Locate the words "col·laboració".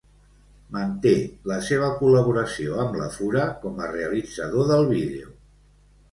1.99-2.79